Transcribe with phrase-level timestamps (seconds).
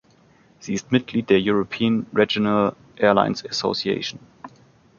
[0.57, 4.19] Sie ist Mitglied der European Regional Airlines Association.